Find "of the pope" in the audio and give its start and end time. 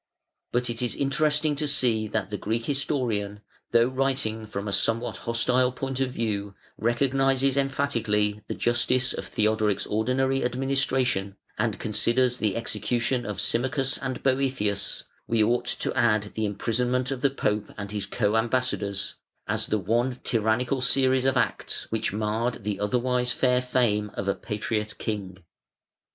17.11-17.71